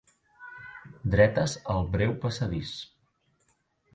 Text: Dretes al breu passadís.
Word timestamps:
Dretes 1.15 1.53
al 1.75 1.85
breu 1.97 2.15
passadís. 2.25 2.71